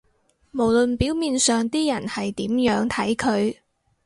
[0.49, 3.57] 無論表面上啲人係點樣睇佢